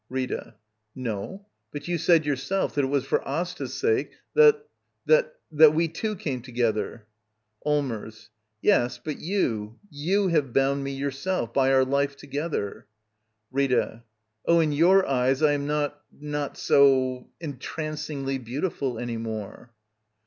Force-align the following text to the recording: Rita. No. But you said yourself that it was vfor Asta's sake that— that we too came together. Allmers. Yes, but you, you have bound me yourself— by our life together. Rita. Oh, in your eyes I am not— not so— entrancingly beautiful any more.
Rita. 0.09 0.55
No. 0.95 1.45
But 1.71 1.87
you 1.87 1.99
said 1.99 2.25
yourself 2.25 2.73
that 2.73 2.83
it 2.83 2.87
was 2.87 3.05
vfor 3.05 3.21
Asta's 3.23 3.75
sake 3.75 4.13
that— 4.33 4.65
that 5.05 5.75
we 5.75 5.89
too 5.89 6.15
came 6.15 6.41
together. 6.41 7.05
Allmers. 7.63 8.29
Yes, 8.63 8.97
but 8.97 9.19
you, 9.19 9.77
you 9.91 10.29
have 10.29 10.53
bound 10.53 10.83
me 10.83 10.89
yourself— 10.91 11.53
by 11.53 11.71
our 11.71 11.85
life 11.85 12.15
together. 12.15 12.87
Rita. 13.51 14.01
Oh, 14.47 14.59
in 14.59 14.71
your 14.71 15.07
eyes 15.07 15.43
I 15.43 15.51
am 15.51 15.67
not— 15.67 16.01
not 16.31 16.57
so— 16.57 17.27
entrancingly 17.39 18.39
beautiful 18.39 18.97
any 18.97 19.17
more. 19.17 19.69